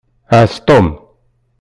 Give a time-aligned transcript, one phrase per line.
[0.37, 0.87] Ɛass Tom.